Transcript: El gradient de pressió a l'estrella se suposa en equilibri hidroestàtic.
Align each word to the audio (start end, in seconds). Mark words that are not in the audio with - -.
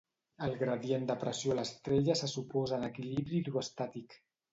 El 0.45 0.53
gradient 0.59 1.03
de 1.09 1.15
pressió 1.23 1.53
a 1.55 1.57
l'estrella 1.59 2.15
se 2.21 2.29
suposa 2.31 2.79
en 2.79 2.87
equilibri 2.89 3.37
hidroestàtic. 3.41 4.17